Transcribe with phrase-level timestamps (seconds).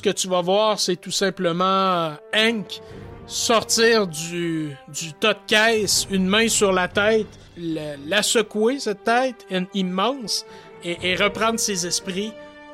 [0.00, 2.80] ce que tu vas voir, c'est tout simplement euh, Hank
[3.26, 7.26] sortir du, du tas de caisse, une main sur la tête,
[7.58, 10.46] la, la secouer, cette tête immense,
[10.84, 12.32] et, et reprendre ses esprits.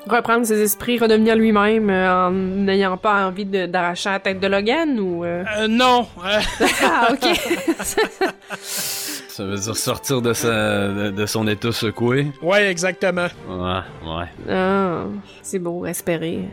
[0.09, 4.46] Reprendre ses esprits, redevenir lui-même euh, en n'ayant pas envie de- d'arracher la tête de
[4.46, 5.24] Logan ou.
[5.24, 5.43] euh?
[5.58, 6.06] Euh, non,
[6.84, 7.27] Ah, ok.
[8.62, 10.48] Ça veut dire sortir de, sa,
[10.88, 12.28] de, de son état secoué.
[12.41, 13.27] ouais, exactement.
[13.48, 14.27] Ouais, ouais.
[14.48, 15.02] ah,
[15.42, 16.45] c'est beau, espérer.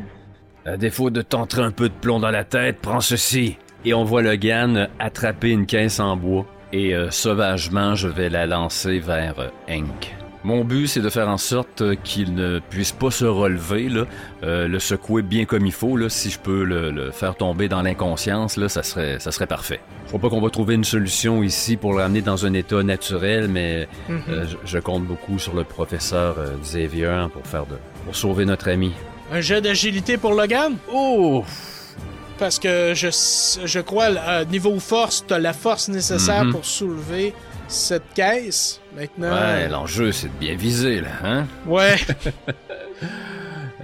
[0.66, 3.58] À défaut de t'entrer un peu de plomb dans la tête, prends ceci.
[3.86, 6.46] Et on voit Logan attraper une caisse en bois.
[6.72, 10.16] Et euh, sauvagement, je vais la lancer vers euh, Hank.
[10.46, 14.06] Mon but, c'est de faire en sorte euh, qu'il ne puisse pas se relever, là,
[14.44, 15.96] euh, le secouer bien comme il faut.
[15.98, 19.48] Là, si je peux le, le faire tomber dans l'inconscience, là, ça serait, ça serait
[19.48, 19.82] parfait.
[20.06, 22.82] Je crois pas qu'on va trouver une solution ici pour le ramener dans un état
[22.84, 24.22] naturel, mais Mhm.
[24.30, 28.46] euh, je, je compte beaucoup sur le professeur euh, Xavier pour faire de, pour sauver
[28.46, 28.94] notre ami.
[29.32, 30.76] Un jet d'agilité pour Logan?
[30.92, 31.44] Oh!
[32.38, 33.08] Parce que je,
[33.66, 36.52] je crois, à niveau force, t'as la force nécessaire Mhm.
[36.52, 37.34] pour soulever
[37.68, 38.80] cette caisse.
[38.96, 39.34] Maintenant.
[39.34, 41.46] Ouais, l'enjeu, c'est de bien viser, là, hein?
[41.66, 41.96] Ouais.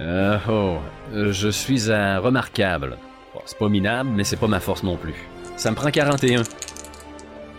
[0.02, 0.78] Euh, oh,
[1.12, 2.96] euh, je suis un remarquable.
[3.34, 5.12] Bon, c'est pas minable, mais c'est pas ma force non plus.
[5.58, 6.42] Ça me prend 41.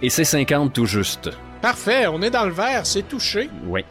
[0.01, 1.29] Et c'est 50 tout juste.
[1.61, 3.47] Parfait, on est dans le vert, c'est touché.
[3.67, 3.85] Oui.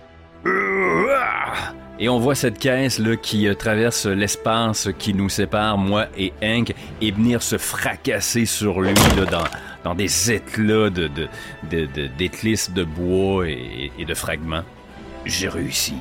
[2.02, 6.32] Et on voit cette caisse là qui euh, traverse l'espace qui nous sépare, moi et
[6.42, 9.44] Hank, et venir se fracasser sur lui là, dans,
[9.84, 11.28] dans des éclats de, de,
[11.70, 14.62] de, de- d'éclisses de bois et, et de fragments.
[15.26, 15.94] J'ai réussi.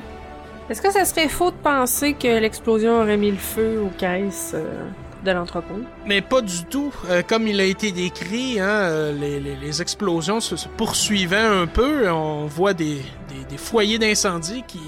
[0.70, 4.52] Est-ce que ça serait faux de penser que l'explosion aurait mis le feu aux caisses
[4.54, 4.86] euh,
[5.24, 5.80] de l'entrepôt?
[6.06, 6.94] Mais pas du tout.
[7.10, 11.66] Euh, comme il a été décrit, hein, les, les- les explosions se, se poursuivaient un
[11.66, 12.08] peu.
[12.10, 14.78] On voit des, des- des foyers d'incendie qui,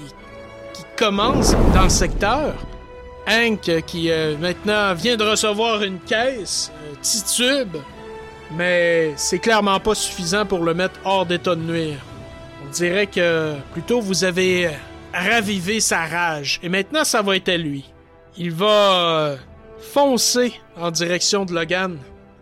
[0.93, 2.53] qui commencent dans le secteur.
[3.27, 7.77] Hank, euh, qui euh, maintenant vient de recevoir une caisse, euh, titube,
[8.57, 11.99] mais c'est clairement pas suffisant pour le mettre hors d'état de nuire.
[12.65, 14.71] On dirait que plutôt vous avez euh,
[15.13, 17.85] ravivé sa rage, et maintenant ça va être à lui.
[18.35, 19.37] Il va euh,
[19.93, 21.97] foncer en direction de Logan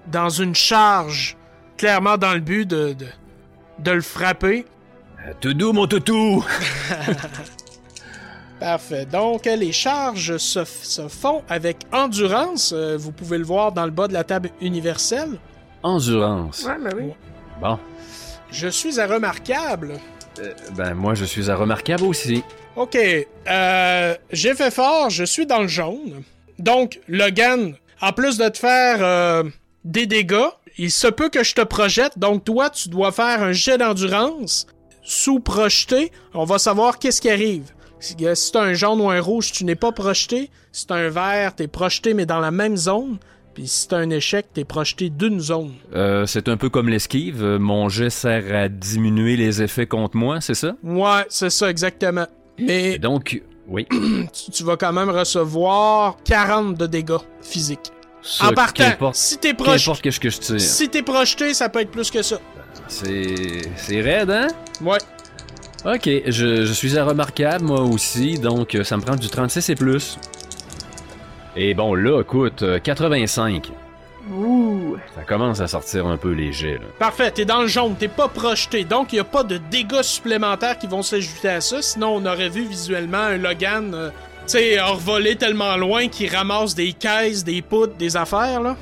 [0.08, 1.38] dans une charge,
[1.78, 3.06] clairement dans le but de, de,
[3.80, 4.66] de le frapper.
[5.42, 6.44] Tout doux, mon toutou!
[8.62, 9.08] Parfait.
[9.08, 10.64] Donc, les charges se,
[11.10, 12.74] font avec endurance.
[12.78, 15.40] Euh, vous pouvez le voir dans le bas de la table universelle.
[15.82, 16.64] Endurance.
[16.64, 17.12] Ouais, ben oui.
[17.60, 17.80] Bon.
[18.52, 19.94] Je suis à remarquable.
[20.40, 22.44] Euh, ben, moi, je suis un remarquable aussi.
[22.76, 22.96] OK.
[22.96, 26.22] Euh, j'ai fait fort, je suis dans le jaune.
[26.60, 29.44] Donc, Logan, en plus de te faire euh,
[29.84, 32.20] des dégâts, il se peut que je te projette.
[32.20, 34.68] Donc, toi, tu dois faire un jet d'endurance
[35.02, 36.12] sous projeté.
[36.36, 37.72] On va savoir qu'est-ce qui arrive.
[38.02, 40.50] Si, euh, si t'as un jaune ou un rouge, tu n'es pas projeté.
[40.72, 43.18] Si t'as un vert, t'es projeté, mais dans la même zone.
[43.54, 45.72] Puis si t'as un échec, t'es projeté d'une zone.
[45.94, 47.44] Euh, c'est un peu comme l'esquive.
[47.44, 50.76] Euh, Mon jet sert à diminuer les effets contre moi, c'est ça?
[50.84, 52.28] Ouais, c'est ça, exactement.
[52.58, 53.88] Mais Et donc, oui.
[54.34, 57.92] tu, tu vas quand même recevoir 40 de dégâts physiques.
[58.24, 60.62] Ça, en partant, si t'es projeté, que je tire.
[60.62, 62.38] si t'es projeté, ça peut être plus que ça.
[62.88, 63.62] C'est.
[63.76, 64.48] C'est raide, hein?
[64.82, 65.00] Ouais.
[65.84, 69.70] Ok, je, je suis à remarquable, moi aussi, donc euh, ça me prend du 36
[69.70, 70.20] et plus.
[71.56, 73.72] Et bon, là, écoute, euh, 85.
[74.32, 74.96] Ouh.
[75.16, 76.86] Ça commence à sortir un peu léger, là.
[77.00, 80.78] Parfait, t'es dans le jaune, t'es pas projeté, donc il a pas de dégâts supplémentaires
[80.78, 84.10] qui vont s'ajouter à ça, sinon on aurait vu visuellement un Logan, euh,
[84.46, 88.78] tu sais, tellement loin qu'il ramasse des caisses, des poudres, des affaires, là.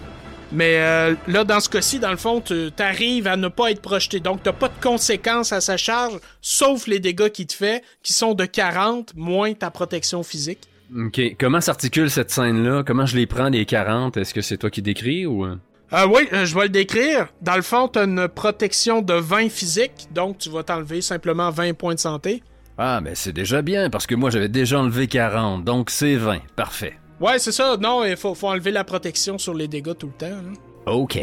[0.51, 3.81] Mais euh, là, dans ce cas-ci, dans le fond, tu t'arrives à ne pas être
[3.81, 7.83] projeté, donc t'as pas de conséquences à sa charge, sauf les dégâts qu'il te fait,
[8.01, 10.61] qui sont de 40, moins ta protection physique.
[10.97, 12.83] Ok, comment s'articule cette scène-là?
[12.83, 14.17] Comment je les prends, les 40?
[14.17, 15.45] Est-ce que c'est toi qui décris ou...
[15.45, 15.55] euh?
[15.91, 17.27] Ah oui, euh, je vais le décrire.
[17.41, 21.73] Dans le fond, t'as une protection de 20 physique, donc tu vas t'enlever simplement 20
[21.73, 22.43] points de santé.
[22.77, 26.39] Ah, mais c'est déjà bien, parce que moi j'avais déjà enlevé 40, donc c'est 20.
[26.55, 26.93] Parfait.
[27.19, 27.75] Ouais, c'est ça.
[27.77, 30.25] Non, il faut, faut enlever la protection sur les dégâts tout le temps.
[30.27, 30.53] hein.
[30.85, 31.19] Ok.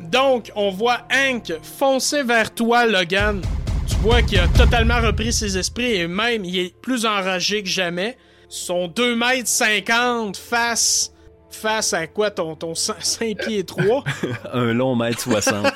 [0.00, 3.40] Donc, on voit Hank foncer vers toi, Logan.
[3.88, 7.68] Tu vois qu'il a totalement repris ses esprits et même il est plus enragé que
[7.68, 8.16] jamais.
[8.48, 11.10] Son 2 mètres 50 face
[11.50, 14.04] face à quoi ton, ton 5 pieds 3
[14.52, 15.72] Un long mètre 60.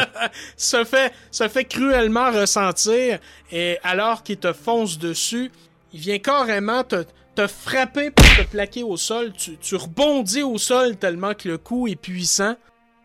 [0.56, 3.18] se fait se fait cruellement ressentir
[3.52, 5.50] et alors qu'il te fonce dessus,
[5.92, 7.04] il vient carrément te,
[7.36, 9.32] te frapper pour te plaquer au sol.
[9.36, 12.56] Tu, tu rebondis au sol tellement que le coup est puissant.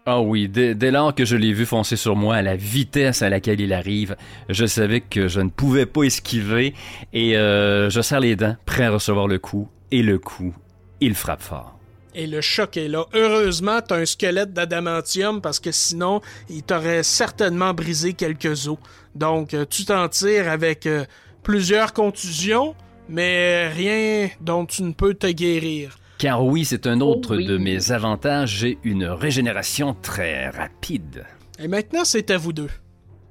[0.05, 3.21] Ah oui, dès, dès lors que je l'ai vu foncer sur moi à la vitesse
[3.21, 4.15] à laquelle il arrive,
[4.49, 6.73] je savais que je ne pouvais pas esquiver
[7.13, 9.69] et euh, je serre les dents, prêt à recevoir le coup.
[9.91, 10.55] Et le coup,
[11.01, 11.77] il frappe fort.
[12.15, 13.05] Et le choc est là.
[13.13, 18.77] Heureusement, t'as un squelette d'adamantium parce que sinon, il t'aurait certainement brisé quelques os.
[19.13, 21.05] Donc, euh, tu t'en tires avec euh,
[21.43, 22.75] plusieurs contusions,
[23.11, 25.97] mais rien dont tu ne peux te guérir.
[26.17, 27.45] Car oui, c'est un autre Oh oui.
[27.47, 31.25] de mes avantages, j'ai une régénération très rapide.
[31.59, 32.69] Et maintenant, c'est à vous deux.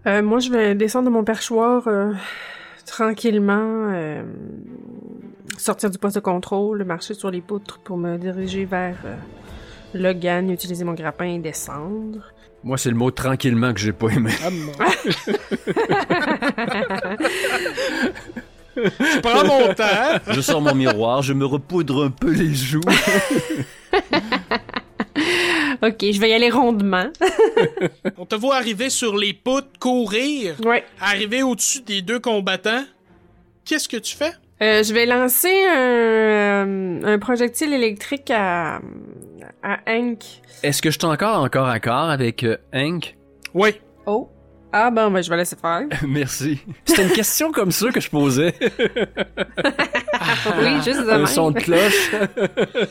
[0.06, 2.12] Euh, moi, je vais descendre de mon perchoir euh,
[2.86, 4.22] tranquillement, euh,
[5.56, 9.14] sortir du poste de contrôle, marcher sur les poutres pour me diriger vers euh,
[9.94, 12.32] Logan, utiliser mon grappin et descendre.
[12.64, 14.32] Moi, c'est le mot tranquillement que j'ai pas aimé.
[14.44, 14.72] Ah, mon-
[18.76, 19.20] Je
[19.80, 20.32] temps.
[20.32, 22.80] Je sors mon miroir, je me repoudre un peu les joues.
[25.82, 27.06] ok, je vais y aller rondement.
[28.18, 30.84] On te voit arriver sur les poutres, courir, ouais.
[31.00, 32.84] arriver au-dessus des deux combattants.
[33.64, 34.32] Qu'est-ce que tu fais?
[34.62, 38.80] Euh, je vais lancer un, euh, un projectile électrique à,
[39.62, 40.22] à Hank.
[40.62, 43.16] Est-ce que je suis encore encore à corps avec euh, Hank?
[43.54, 43.70] Oui.
[44.06, 44.28] Oh.
[44.72, 45.82] Ah ben, ben je vais laisser faire.
[46.06, 46.60] Merci.
[46.84, 48.54] C'était une question comme ça que je posais.
[50.58, 51.26] oui, juste de Un même.
[51.26, 52.10] son de cloche.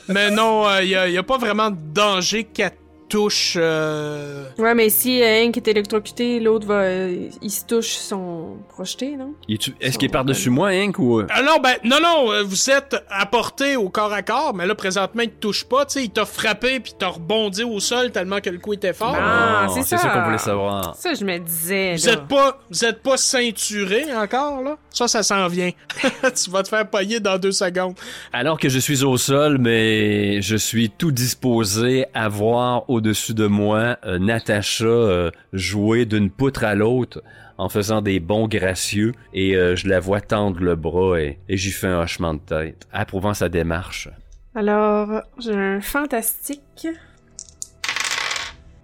[0.09, 2.71] Mais non, il n'y a, pas vraiment de danger qu'elle
[3.09, 3.55] touche.
[3.59, 6.81] euh, Ouais, mais si euh, Hank est électrocuté, l'autre va...
[6.81, 9.33] euh, il se touche son projeté, non?
[9.49, 11.19] Est-ce qu'il est par-dessus moi, Hank, ou...
[11.19, 11.27] euh?
[11.29, 14.65] Ah non, ben, non, non, euh, vous êtes à portée au corps à corps, mais
[14.65, 17.79] là, présentement, il te touche pas, tu sais, il t'a frappé puis t'a rebondi au
[17.79, 19.15] sol tellement que le coup était fort.
[19.19, 20.03] Ah, Non, c'est c'est ça.
[20.03, 20.95] ça qu'on voulait savoir.
[20.95, 22.13] Ça, je me disais, Vous là.
[22.13, 24.77] êtes pas, vous êtes pas ceinturé encore, là?
[24.91, 25.71] Ça, ça s'en vient.
[26.43, 27.95] tu vas te faire pailler dans deux secondes.
[28.33, 33.47] Alors que je suis au sol, mais je suis tout disposé à voir au-dessus de
[33.47, 37.23] moi euh, Natacha euh, jouer d'une poutre à l'autre
[37.57, 41.55] en faisant des bons gracieux et euh, je la vois tendre le bras et, et
[41.55, 44.09] j'y fais un hochement de tête, approuvant sa démarche.
[44.53, 46.87] Alors, j'ai un fantastique.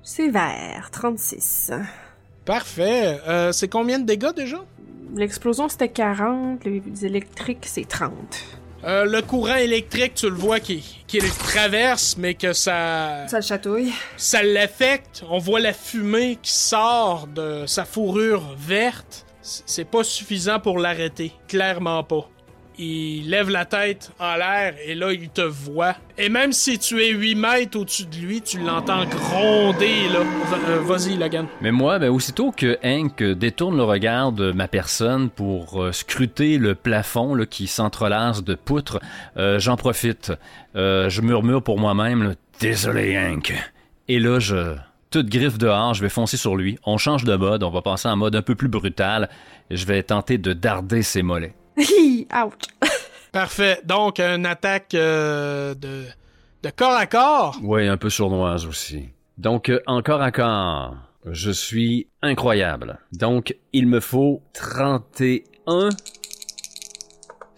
[0.02, 1.74] C'est vert, 36.
[2.46, 3.20] Parfait.
[3.28, 4.64] Euh, c'est combien de dégâts déjà?
[5.14, 6.64] L'explosion, c'était 40.
[6.64, 8.12] Les électriques, c'est 30.
[8.86, 13.38] Euh, le courant électrique, tu le vois qui, qui le traverse, mais que ça, Ça
[13.38, 13.92] le chatouille.
[14.16, 15.24] ça l'affecte.
[15.30, 19.26] On voit la fumée qui sort de sa fourrure verte.
[19.42, 21.32] C'est pas suffisant pour l'arrêter.
[21.48, 22.30] Clairement pas.
[22.78, 25.96] Il lève la tête en l'air et là, il te voit.
[26.18, 30.20] Et même si tu es 8 mètres au-dessus de lui, tu l'entends gronder, là.
[30.70, 31.48] Euh, Vas-y, Logan.
[31.62, 36.58] Mais moi, ben, aussitôt que Hank détourne le regard de ma personne pour euh, scruter
[36.58, 39.00] le plafond là, qui s'entrelace de poutres,
[39.38, 40.34] euh, j'en profite.
[40.76, 43.54] Je murmure pour moi-même, désolé Hank.
[44.08, 44.76] Et là, je...
[45.12, 46.78] Toute griffe dehors, je vais foncer sur lui.
[46.84, 49.30] On change de mode, on va passer en mode un peu plus brutal.
[49.72, 51.54] Je vais tenter de darder ses mollets.
[51.78, 52.90] Hi, Ouch!
[53.32, 53.82] Parfait.
[53.84, 56.06] Donc, une attaque euh, de,
[56.64, 57.58] de corps à corps.
[57.62, 59.10] Ouais, un peu sournoise aussi.
[59.38, 60.96] Donc, euh, encore à corps,
[61.26, 63.00] je suis incroyable.
[63.12, 65.90] Donc, il me faut 31...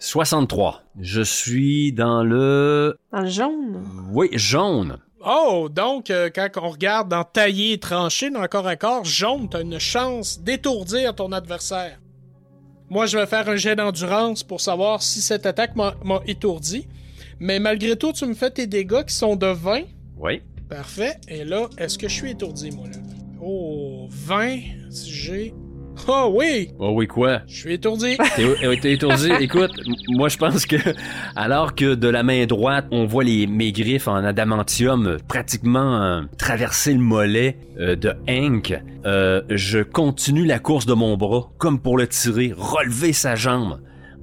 [0.00, 0.82] 63.
[1.00, 2.98] Je suis dans le...
[3.12, 3.84] Dans le jaune.
[4.10, 4.98] Oui, jaune.
[5.24, 9.04] Oh, donc, euh, quand on regarde dans taillé et tranché dans le corps à corps,
[9.04, 11.98] jaune, t'as une chance d'étourdir ton adversaire.
[12.90, 15.94] Moi, je vais faire un jet d'endurance pour savoir si cette attaque m'a
[16.26, 16.88] étourdi.
[17.38, 19.82] Mais malgré tout, tu me fais tes dégâts qui sont de 20.
[20.16, 20.42] Oui.
[20.68, 21.18] Parfait.
[21.28, 22.96] Et là, est-ce que je suis étourdi, moi, là?
[23.40, 24.58] Oh, 20.
[24.90, 25.54] Si j'ai...
[26.10, 26.70] Oh oui!
[26.78, 27.42] Oh oui, quoi?
[27.46, 28.16] Je suis étourdi.
[28.36, 29.30] T'es euh, t'es étourdi?
[29.40, 29.72] Écoute,
[30.08, 30.76] moi je pense que
[31.36, 36.02] alors que de la main droite, on voit les mes griffes en adamantium euh, pratiquement
[36.02, 38.74] euh, traverser le mollet euh, de Hank,
[39.04, 43.78] euh, je continue la course de mon bras comme pour le tirer, relever sa jambe.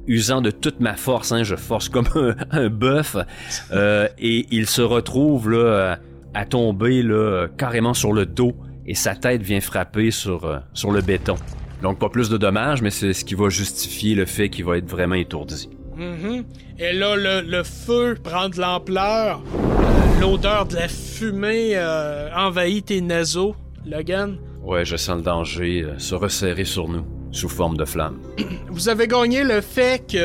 [0.08, 3.16] Usant de toute ma force, hein, je force comme un, un bœuf,
[3.72, 6.00] euh, et il se retrouve là
[6.34, 8.54] à tomber là carrément sur le dos,
[8.88, 11.36] et sa tête vient frapper sur sur le béton.
[11.82, 14.78] Donc pas plus de dommages, mais c'est ce qui va justifier le fait qu'il va
[14.78, 15.70] être vraiment étourdi.
[15.96, 16.44] Mhm.
[16.80, 19.42] Et là, le, le feu prend de l'ampleur.
[19.54, 23.56] Euh, L'odeur de la fumée euh, envahit tes naseaux,
[23.86, 24.38] Logan.
[24.64, 28.20] Ouais, je sens le danger euh, se resserrer sur nous, sous forme de flamme.
[28.70, 30.22] Vous avez gagné le fait qu'il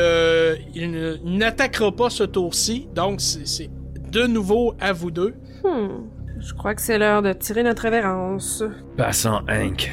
[0.75, 3.71] il n'attaquera pas ce tour-ci, donc c'est c'est
[4.11, 5.35] de nouveau à vous deux.
[5.62, 6.09] Hmm.
[6.40, 8.64] Je crois que c'est l'heure de tirer notre révérence.
[8.97, 9.90] Passant Hank.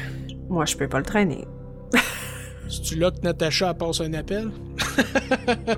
[0.48, 1.46] Moi, je peux pas le traîner.
[2.68, 4.50] C'est-tu là que Natacha passe un appel?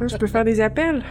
[0.08, 1.02] je peux faire des appels.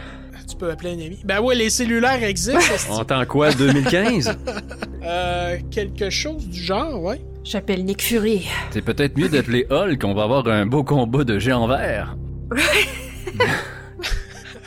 [0.48, 1.18] Tu peux appeler un ami.
[1.24, 2.58] Ben ouais, les cellulaires existent.
[2.90, 4.36] On entend quoi, 2015?
[5.02, 7.20] euh, quelque chose du genre, ouais.
[7.44, 8.46] J'appelle Nick Fury.
[8.70, 12.16] c'est peut-être mieux d'appeler Hulk, on va avoir un beau combat de géants verts.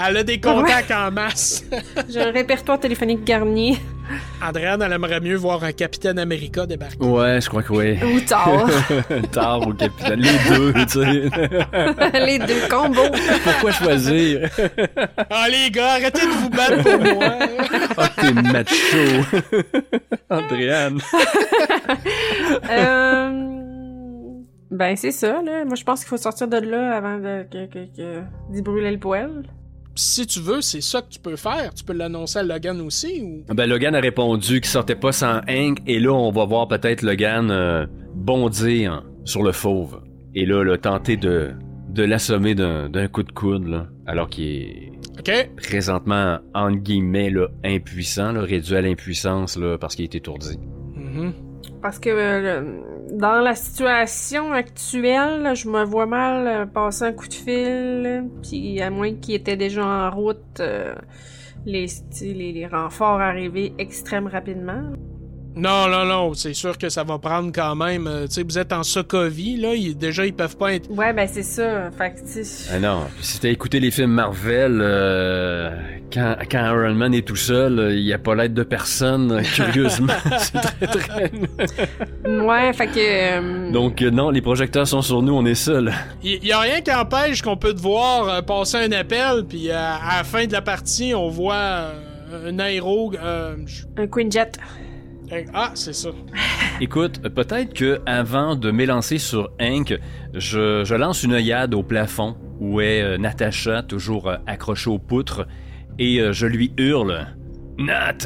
[0.05, 1.63] Elle a des contacts en masse.
[2.09, 3.79] J'ai un répertoire téléphonique garni.
[4.45, 6.97] Andréane, elle aimerait mieux voir un Capitaine America débarquer.
[7.05, 7.97] Ouais, je crois que oui.
[8.03, 8.67] Ou tard.
[9.31, 10.19] Tard ou capitaine.
[10.19, 11.29] Les deux, tu sais.
[12.25, 13.09] Les deux combos.
[13.45, 14.49] Pourquoi choisir?
[15.29, 17.29] Ah, les gars, arrêtez de vous battre pour moi.
[17.97, 18.97] Ah, t'es macho.
[20.29, 20.99] Andréane.
[22.69, 23.29] Euh,
[24.71, 25.63] Ben, c'est ça, là.
[25.65, 28.91] Moi, je pense qu'il faut sortir de là avant de, que, que, que- d'y brûler
[28.91, 29.43] le poêle.
[29.95, 31.73] Si tu veux, c'est ça que tu peux faire.
[31.73, 33.43] Tu peux l'annoncer à Logan aussi ou?
[33.53, 37.01] Ben, Logan a répondu qu'il sortait pas sans Hank, et là, on va voir peut-être
[37.01, 37.85] Logan euh,
[38.15, 40.01] bondir sur le fauve.
[40.35, 41.51] Et là, là tenter de,
[41.89, 44.91] de l'assommer d'un, d'un coup de coude, là, alors qu'il est
[45.55, 50.57] présentement, entre guillemets, là, impuissant, là, réduit à l'impuissance, là, parce qu'il est étourdi.
[50.95, 51.33] Mhm.
[51.81, 57.27] Parce que euh, dans la situation actuelle, je me vois mal euh, passer un coup
[57.27, 60.95] de fil, puis à moins qu'il était déjà en route, euh,
[61.65, 61.87] les,
[62.21, 64.93] les, renforts arriver extrêmement rapidement.
[65.55, 68.07] Non, non, non, c'est sûr que ça va prendre quand même.
[68.07, 69.75] euh, tu sais, vous êtes en Sokovie, là.
[69.75, 70.89] ils- déjà, ils peuvent pas être.
[70.89, 71.91] Ouais, ben c'est ça.
[71.95, 75.69] Fait que, tu sais, Ah non, si t'as écouté les films Marvel, euh,
[76.11, 79.31] quand, quand Iron Man est tout seul, euh, il n'y a pas l'aide de personne,
[79.31, 80.13] euh, curieusement.
[80.39, 81.31] c'est très, très...
[82.43, 82.93] Ouais, fait que...
[82.97, 85.93] euh, Donc non, les projecteurs sont sur nous, on est seuls.
[86.23, 89.69] Il y, a rien qui empêche qu'on peut te voir euh, passer un appel, puis
[89.69, 93.13] euh, à la fin de la partie, on voit euh, un aéro.
[93.21, 93.55] euh,
[93.97, 94.57] Un Queen Jet.
[95.53, 96.09] Ah, c'est ça.
[96.81, 99.97] Écoute, peut-être que avant de m'élancer sur Hank,
[100.33, 104.99] je, je lance une œillade au plafond où est euh, Natacha, toujours euh, accrochée aux
[104.99, 105.45] poutres,
[105.99, 107.27] et euh, je lui hurle
[107.77, 108.17] Nat,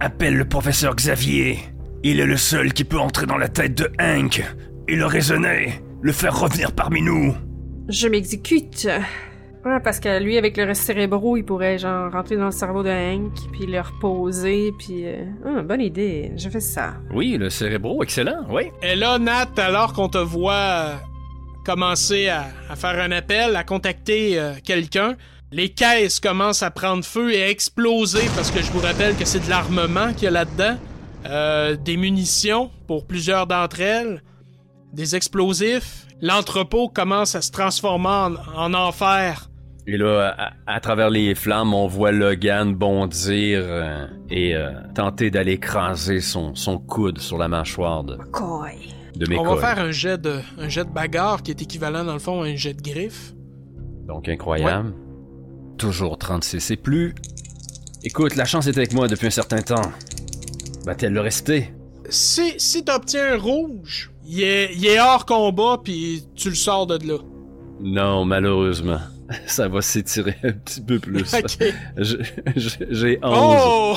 [0.00, 1.58] appelle le professeur Xavier.
[2.02, 4.42] Il est le seul qui peut entrer dans la tête de Hank
[4.88, 7.34] et le raisonner, le faire revenir parmi nous.
[7.88, 8.88] Je m'exécute.
[9.68, 12.82] Ouais, parce que lui, avec le reste cérébro, il pourrait, genre, rentrer dans le cerveau
[12.82, 15.04] de Hank, puis le reposer, puis...
[15.04, 16.32] euh, ah, bonne idée.
[16.36, 16.94] Je fais ça.
[17.12, 18.70] Oui, le cérébro, excellent, oui.
[18.82, 20.92] Et là, Nat, alors qu'on te voit
[21.66, 25.16] commencer à, à faire un appel, à contacter euh, quelqu'un,
[25.52, 29.26] les caisses commencent à prendre feu et à exploser parce que je vous rappelle que
[29.26, 30.76] c'est de l'armement qu'il y a là-dedans,
[31.26, 34.22] euh, des munitions pour plusieurs d'entre elles,
[34.94, 36.06] des explosifs.
[36.22, 39.47] L'entrepôt commence à se transformer en, en enfer.
[39.90, 45.30] Et là, à, à travers les flammes, on voit Logan bondir euh, et euh, tenter
[45.30, 48.72] d'aller écraser son, son coude sur la mâchoire de, Coy.
[49.16, 52.12] de On va faire un jet de un jet de bagarre qui est équivalent dans
[52.12, 53.32] le fond à un jet de griffe.
[54.06, 54.92] Donc incroyable.
[55.78, 57.14] Toujours 36 et plus.
[58.04, 59.90] Écoute, la chance est avec moi depuis un certain temps.
[60.84, 61.72] Va-t-elle le rester?
[62.10, 66.86] Si, si t'obtiens un rouge, il est, il est hors combat, puis tu le sors
[66.86, 67.16] de là.
[67.80, 68.98] Non, malheureusement.
[69.46, 71.24] Ça va s'étirer un petit peu plus.
[72.56, 73.22] J'ai 11.
[73.22, 73.96] Oh!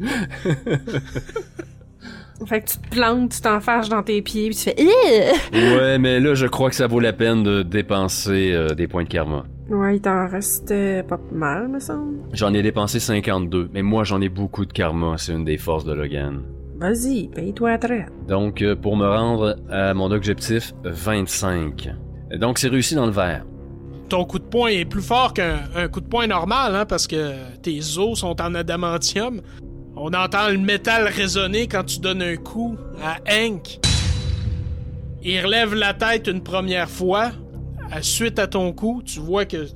[2.46, 4.76] Fait que tu te plantes, tu t'enfarges dans tes pieds, puis tu fais...
[5.52, 9.04] Ouais, mais là, je crois que ça vaut la peine de dépenser euh, des points
[9.04, 9.44] de karma.
[9.70, 12.18] Ouais, il t'en reste euh, pas mal, me semble.
[12.32, 15.14] J'en ai dépensé 52, mais moi, j'en ai beaucoup de karma.
[15.16, 16.42] C'est une des forces de Logan.
[16.76, 18.12] Vas-y, paye-toi à traite.
[18.28, 21.88] Donc, euh, pour me rendre à mon objectif, 25.
[22.38, 23.46] Donc, c'est réussi dans le vert.
[24.08, 27.06] Ton coup de poing est plus fort qu'un un coup de poing normal, hein, parce
[27.06, 27.32] que
[27.62, 29.40] tes os sont en adamantium.
[29.96, 33.78] On entend le métal résonner quand tu donnes un coup à Hank.
[35.22, 37.30] Il relève la tête une première fois.
[37.90, 39.66] À suite à ton coup, tu vois que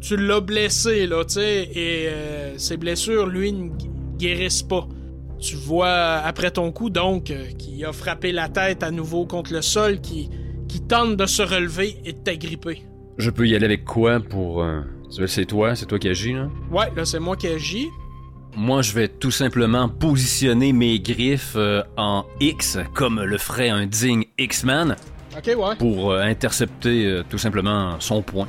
[0.00, 4.86] tu l'as blessé, là, tu sais, et euh, ses blessures, lui, ne gu- guérissent pas.
[5.38, 9.52] Tu vois, après ton coup, donc, euh, qui a frappé la tête à nouveau contre
[9.52, 10.30] le sol, qui,
[10.68, 12.82] qui tente de se relever et de t'agripper.
[13.18, 14.62] Je peux y aller avec quoi pour...
[14.62, 14.82] euh,
[15.26, 16.48] c'est toi, c'est toi qui agis, là?
[16.70, 17.88] Ouais, là, c'est moi qui agis.
[18.56, 23.86] Moi, je vais tout simplement positionner mes griffes euh, en X, comme le ferait un
[23.86, 24.96] digne X-Man,
[25.36, 25.76] Ok, ouais.
[25.78, 28.48] pour euh, intercepter euh, tout simplement son point.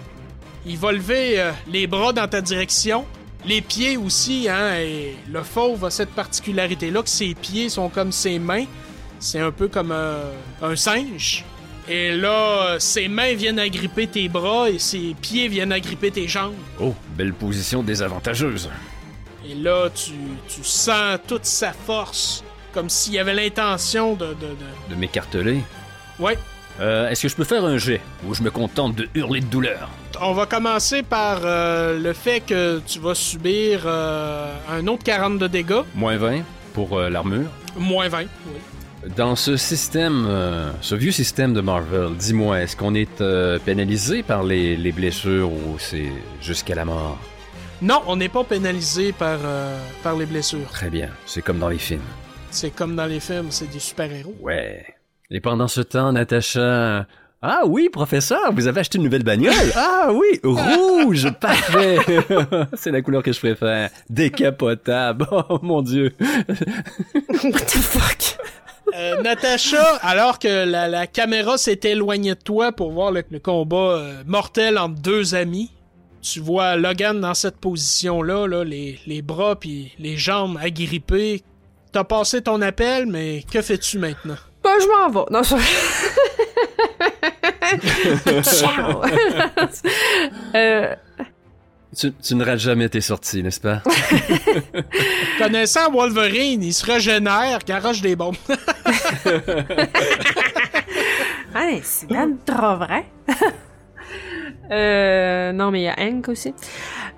[0.65, 3.05] Il va lever les bras dans ta direction.
[3.45, 8.11] Les pieds aussi, hein, et le fauve a cette particularité-là que ses pieds sont comme
[8.11, 8.65] ses mains.
[9.19, 11.45] C'est un peu comme un singe.
[11.89, 16.53] Et là, ses mains viennent agripper tes bras et ses pieds viennent agripper tes jambes.
[16.81, 18.69] Oh, belle position désavantageuse.
[19.49, 20.11] Et là, tu,
[20.49, 24.93] tu sens toute sa force, comme s'il y avait l'intention de, de, de...
[24.93, 25.61] De m'écarteler.
[26.19, 26.37] Ouais,
[26.81, 29.45] Euh, Est-ce que je peux faire un jet où je me contente de hurler de
[29.47, 29.89] douleur?
[30.21, 35.39] On va commencer par euh, le fait que tu vas subir euh, un autre 40
[35.39, 35.81] de dégâts.
[35.95, 36.41] Moins 20
[36.73, 37.49] pour l'armure.
[37.77, 38.27] Moins 20, oui.
[39.15, 44.23] Dans ce système, euh, ce vieux système de Marvel, dis-moi, est-ce qu'on est euh, pénalisé
[44.23, 46.11] par les, les blessures ou c'est
[46.41, 47.17] jusqu'à la mort?
[47.81, 50.67] Non, on n'est pas pénalisé par, euh, par les blessures.
[50.71, 52.01] Très bien, c'est comme dans les films.
[52.49, 54.35] C'est comme dans les films, c'est des super-héros.
[54.41, 54.83] Ouais.
[55.29, 57.05] Et pendant ce temps, Natacha...
[57.39, 59.53] Ah oui, professeur, vous avez acheté une nouvelle bagnole.
[59.75, 61.97] Ah oui, rouge, parfait.
[62.73, 63.91] c'est la couleur que je préfère.
[64.09, 65.27] Décapotable.
[65.31, 66.13] Oh mon dieu.
[66.19, 68.37] What the fuck?
[68.95, 73.39] Euh, Natacha, alors que la, la caméra s'est éloignée de toi pour voir le, le
[73.39, 75.71] combat euh, mortel entre deux amis,
[76.21, 81.43] tu vois Logan dans cette position-là, là, les, les bras puis les jambes agrippées.
[81.91, 84.35] T'as passé ton appel, mais que fais-tu maintenant?
[84.63, 85.25] Ben, je m'en vais.
[85.31, 85.55] Non, je...
[88.43, 89.01] Ciao!
[90.55, 90.95] euh,
[91.95, 93.81] Tu, tu ne rates jamais tes sorties, n'est-ce pas?
[95.39, 98.35] Connaissant Wolverine, il se régénère, garoche des bombes.
[101.55, 103.05] Hey, c'est même trop vrai.
[104.71, 106.53] euh, non, mais il y a Hank aussi.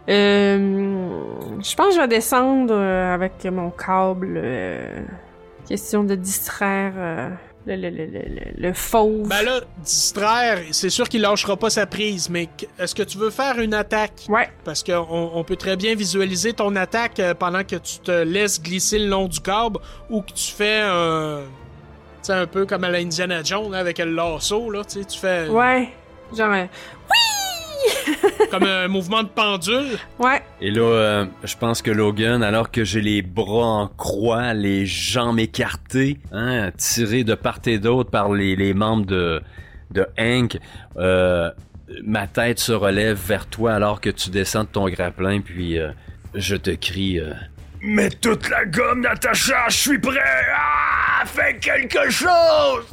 [0.07, 1.25] Euh,
[1.61, 4.35] je pense que je vais descendre euh, avec mon câble.
[4.37, 5.01] euh,
[5.67, 7.29] question de distraire euh,
[7.75, 8.07] le, le,
[8.57, 9.27] le, fauve.
[9.27, 13.29] ben là, distraire, c'est sûr qu'il lâchera pas sa prise, mais est-ce que tu veux
[13.29, 14.25] faire une attaque?
[14.29, 14.49] Ouais.
[14.63, 18.61] Parce qu'on on peut très bien visualiser ton attaque euh, pendant que tu te laisses
[18.61, 21.41] glisser le long du câble ou que tu fais un.
[22.21, 24.81] Tu sais, un peu comme à la Indiana Jones là, avec le lasso, là.
[24.83, 25.89] Tu fais Ouais.
[26.35, 26.65] Genre, euh,
[28.49, 29.97] comme un mouvement de pendule.
[30.19, 30.41] ouais.
[30.61, 34.85] Et là, euh, je pense que Logan, alors que j'ai les bras en croix, les
[34.85, 39.41] jambes écartées, hein, tirés de part et d'autre par les, les membres de,
[39.91, 40.57] de Hank,
[40.97, 41.49] euh,
[42.03, 45.91] ma tête se relève vers toi alors que tu descends de ton grappin, puis euh,
[46.35, 47.19] je te crie...
[47.19, 47.33] euh,
[47.81, 50.19] Mets toute la gomme, Natacha, je suis prêt!
[50.53, 51.23] Ah!
[51.25, 52.85] Fais quelque chose!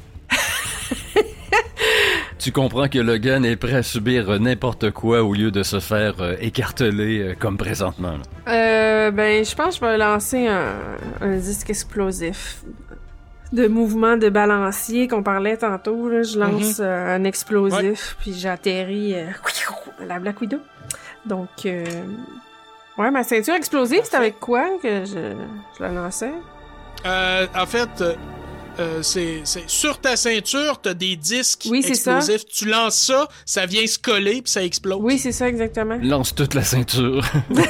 [2.39, 6.15] Tu comprends que Logan est prêt à subir n'importe quoi au lieu de se faire
[6.21, 8.13] euh, écarteler euh, comme présentement.
[8.13, 8.53] là.
[8.53, 10.75] Euh, ben, je pense que je vais lancer un,
[11.21, 12.63] un disque explosif.
[13.53, 16.23] De mouvement de balancier qu'on parlait tantôt, là.
[16.25, 19.27] Je lance euh, un explosif, puis j'atterris euh,
[20.03, 20.59] à la Black Widow.
[21.25, 21.85] Donc, euh,
[22.99, 25.33] ouais, ma ceinture explosive, c'est avec quoi que je,
[25.79, 26.33] je la lançais?
[27.07, 28.03] Euh, en fait,
[28.79, 32.17] euh, c'est sur ta ceinture, t'as des disques Oui, c'est ça.
[32.17, 32.45] explosifs.
[32.47, 34.99] Tu lances ça, ça vient se coller puis ça explose.
[35.01, 35.99] Oui, c'est ça, exactement.
[36.03, 37.25] Lance toute la ceinture.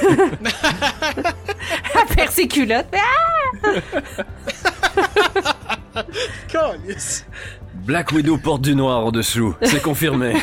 [1.95, 2.93] À faire ses culottes.
[2.93, 3.63] Ah!
[7.87, 9.55] Black Widow porte du noir en dessous.
[9.63, 10.35] C'est confirmé.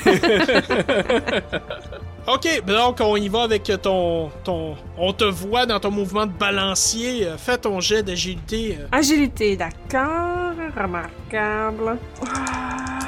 [2.25, 4.77] Ok, donc on y va avec ton, ton.
[4.97, 7.27] On te voit dans ton mouvement de balancier.
[7.27, 8.77] Euh, Fais ton jet d'agilité.
[8.79, 8.87] euh.
[8.93, 10.53] Agilité, d'accord.
[10.77, 11.97] Remarquable.
[12.25, 12.99] Ah,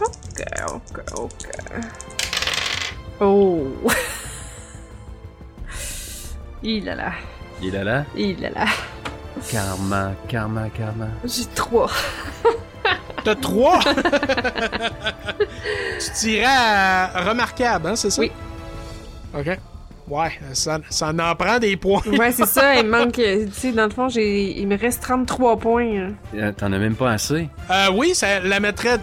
[0.00, 1.48] Ok, ok, ok.
[3.20, 3.66] Oh.
[6.62, 7.12] Il est là.
[7.60, 8.04] Il est là?
[8.16, 8.66] Il est là.
[9.50, 11.06] Karma, karma, karma.
[11.24, 11.90] J'ai trois.
[13.24, 13.80] T'as trois?
[16.00, 18.22] tu tirais à remarquable, hein, c'est ça?
[18.22, 18.30] Oui.
[19.36, 19.58] Ok.
[20.08, 22.02] Ouais, ça, ça en prend des points.
[22.18, 22.74] Ouais, c'est ça.
[22.76, 23.12] Il manque.
[23.14, 25.84] Tu sais, dans le fond, j'ai, il me reste 33 points.
[25.96, 26.12] hein.
[26.34, 27.48] Euh, T'en as même pas assez.
[27.70, 28.98] Euh, oui, ça la mettrait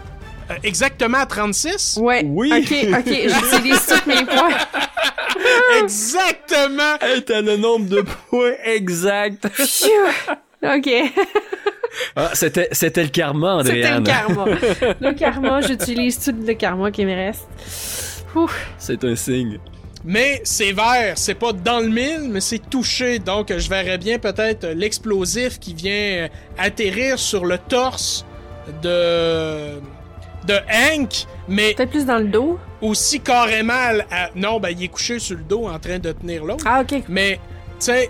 [0.51, 1.99] euh, exactement à 36.
[2.01, 2.21] Ouais.
[2.25, 2.51] Oui.
[2.53, 3.05] Ok, ok.
[3.53, 4.49] J'utilise tous mes points.
[5.81, 6.95] Exactement!
[7.01, 9.47] Hey, t'as le nombre de points exact.
[9.53, 9.87] Phew.
[10.63, 10.89] Ok.
[12.15, 14.03] Ah, c'était, c'était le karma, C'était le Andréane.
[14.03, 14.45] karma.
[14.99, 17.47] Le karma, j'utilise tout le karma qui me reste.
[18.77, 19.59] C'est un signe.
[20.05, 23.19] Mais c'est vert, c'est pas dans le mille, mais c'est touché.
[23.19, 28.25] Donc je verrais bien peut-être l'explosif qui vient atterrir sur le torse
[28.81, 29.79] de
[30.47, 32.57] de Hank, mais Peut-être plus dans le dos?
[32.81, 36.11] aussi carrément à- à- non, ben il est couché sur le dos en train de
[36.13, 36.63] tenir l'autre.
[36.65, 37.03] Ah, ok.
[37.09, 37.33] Mais
[37.79, 38.09] tu sais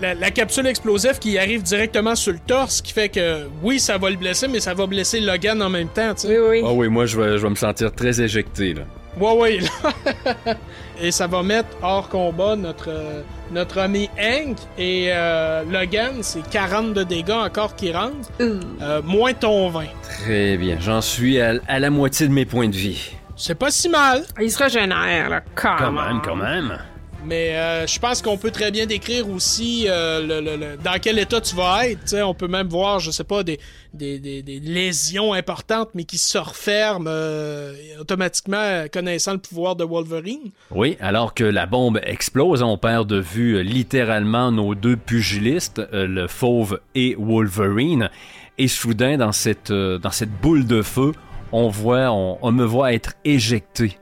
[0.00, 3.98] la, la capsule explosive qui arrive directement sur le torse, qui fait que oui, ça
[3.98, 6.38] va le blesser, mais ça va blesser Logan en même temps, tu sais.
[6.38, 6.62] Oui, oui.
[6.66, 8.82] Ah oui, moi, je vais, je vais me sentir très éjecté, là.
[9.18, 9.58] Ouais, ouais.
[9.60, 10.54] là.
[11.00, 14.56] et ça va mettre hors combat notre, euh, notre ami Hank.
[14.78, 18.30] Et euh, Logan, c'est 40 de dégâts encore qui rentrent.
[18.40, 19.84] Euh, moins ton 20.
[20.02, 20.76] Très bien.
[20.80, 23.12] J'en suis à, à la moitié de mes points de vie.
[23.36, 24.24] C'est pas si mal.
[24.40, 25.42] Il se régénère, là.
[25.54, 26.78] Quand même, quand même.
[27.24, 30.98] Mais euh, je pense qu'on peut très bien décrire aussi euh, le, le- le- dans
[31.02, 32.00] quel état tu vas être.
[32.02, 33.58] Tu sais, on peut même voir, je sais pas, des,
[33.92, 40.50] des, des, lésions importantes, mais qui se referment euh, automatiquement, connaissant le pouvoir de Wolverine.
[40.70, 45.80] Oui, alors que la bombe explose, on perd de vue euh, littéralement nos deux pugilistes,
[45.92, 48.10] euh, le fauve et Wolverine.
[48.58, 51.12] Et soudain, dans cette, euh, dans cette boule de feu,
[51.50, 53.98] on voit, on, on me voit être éjecté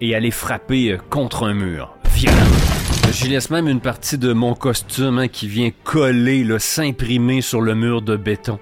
[0.00, 2.56] et aller frapper contre un mur, violemment.
[3.12, 7.74] J'y laisse même une partie de mon costume hein, qui vient coller, s'imprimer sur le
[7.74, 8.58] mur de béton.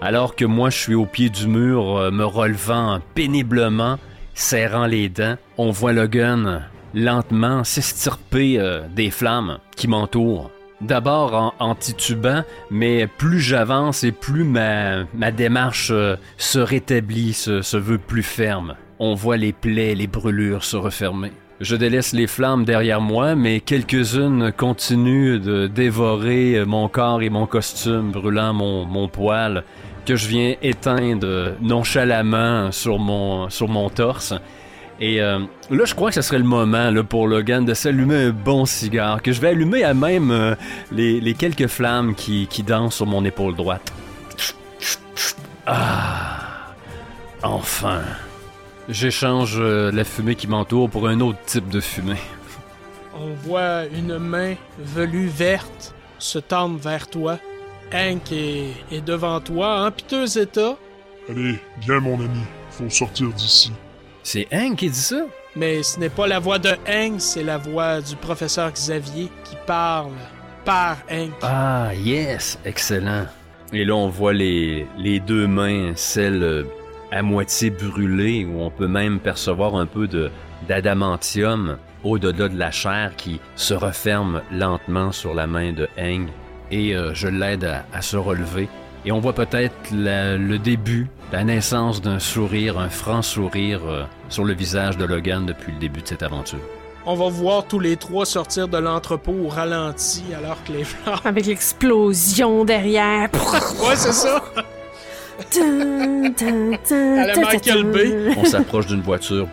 [0.00, 3.98] Alors que moi, je suis au pied du mur, euh, me relevant péniblement,
[4.34, 6.62] serrant les dents, on voit Logan
[6.94, 10.50] lentement s'estirper euh, des flammes qui m'entourent.
[10.80, 17.76] D'abord en, titubant, mais plus j'avance et plus ma, ma démarche euh, se rétablit, se
[17.76, 18.74] veut plus ferme.
[18.98, 21.32] On voit les plaies, les brûlures se refermer.
[21.60, 27.46] Je délaisse les flammes derrière moi, mais quelques-unes continuent de dévorer mon corps et mon
[27.46, 29.64] costume, brûlant mon, poil,
[30.04, 34.34] que je viens éteindre nonchalamment sur mon, sur mon torse.
[35.00, 35.40] Et euh,
[35.70, 38.66] là, je crois que ce serait le moment là, pour Logan de s'allumer un bon
[38.66, 40.54] cigare, que je vais allumer à même euh,
[40.92, 43.92] les, quelques flammes qui dansent sur mon épaule droite.
[45.66, 46.74] Ah,
[47.42, 48.02] enfin.
[48.88, 52.20] J'échange euh, la fumée qui m'entoure pour un autre type de fumée.
[53.14, 57.38] On voit une main velue verte se tendre vers toi.
[57.92, 60.76] Hank est, est devant toi, en piteux état.
[61.28, 63.72] Allez, viens mon ami, faut sortir d'ici.
[64.22, 65.26] C'est Hank qui dit ça?
[65.56, 69.56] Mais ce n'est pas la voix de Hank, c'est la voix du professeur Xavier qui
[69.66, 70.12] parle
[70.64, 71.32] par Hank.
[71.42, 73.26] Ah, yes, excellent.
[73.72, 76.66] Et là, on voit les, les deux mains, celle
[77.10, 80.30] à moitié brûlée, où on peut même percevoir un peu de
[80.68, 86.28] d'adamantium au-delà de la chair qui se referme lentement sur la main de Heng.
[86.70, 88.68] Et euh, je l'aide à, à, se relever.
[89.04, 94.44] Et on voit peut-être le début, la naissance d'un sourire, un franc sourire euh, sur
[94.44, 96.58] le visage de Logan depuis le début de cette aventure.
[97.08, 101.20] On va voir tous les trois sortir de l'entrepôt au ralenti alors que les flammes...
[101.24, 103.28] Avec l'explosion derrière.
[103.32, 104.42] ouais, c'est ça.
[106.90, 108.34] à la Michael Bay.
[108.36, 109.48] On s'approche d'une voiture.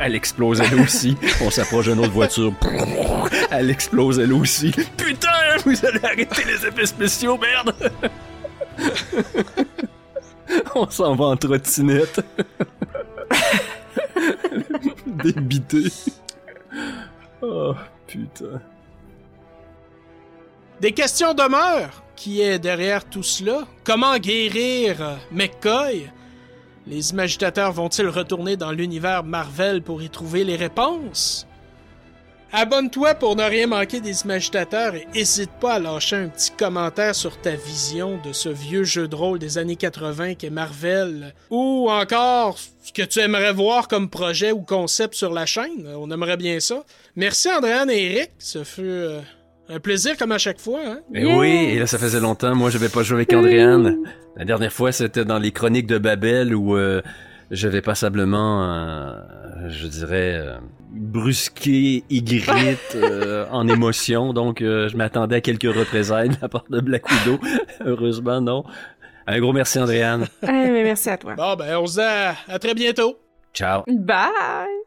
[0.00, 1.16] Elle explose elle aussi.
[1.40, 2.52] On s'approche d'une autre voiture.
[3.50, 4.72] Elle explose elle aussi.
[4.96, 5.28] Putain,
[5.64, 7.74] vous allez arrêter les effets spéciaux, merde!
[10.74, 12.20] On s'en va en trottinette.
[15.06, 15.84] Débité.
[17.40, 17.74] Oh,
[18.06, 18.60] putain.
[20.82, 22.02] Des questions demeurent.
[22.16, 23.68] Qui est derrière tout cela?
[23.84, 26.10] Comment guérir McCoy?
[26.88, 31.46] Les imagitateurs vont-ils retourner dans l'univers Marvel pour y trouver les réponses?
[32.50, 37.14] Abonne-toi pour ne rien manquer des imagitateurs et n'hésite pas à lâcher un petit commentaire
[37.14, 41.88] sur ta vision de ce vieux jeu de rôle des années 80 qu'est Marvel ou
[41.92, 45.94] encore ce que tu aimerais voir comme projet ou concept sur la chaîne.
[45.96, 46.82] On aimerait bien ça.
[47.14, 49.20] Merci Andréane et Eric, ce fut euh,
[49.68, 50.80] un plaisir comme à chaque fois.
[50.84, 51.00] Hein?
[51.14, 51.36] Et yeah.
[51.38, 53.98] oui, et là ça faisait longtemps, moi je vais pas jouer avec Andréane.
[54.36, 57.00] La dernière fois c'était dans les chroniques de Babel où euh,
[57.50, 59.12] j'avais passablement, euh,
[59.68, 60.56] je dirais, euh,
[60.90, 66.64] brusqué Ygritte euh, en émotion, donc euh, je m'attendais à quelques représailles de la part
[66.70, 67.38] de Black Widow.
[67.84, 68.64] Heureusement, non.
[69.26, 70.26] Un gros merci, Andréane.
[70.42, 71.34] mais merci à toi.
[71.34, 73.16] Bon, ben, on se dit à, à très bientôt.
[73.54, 73.82] Ciao.
[73.86, 74.81] Bye.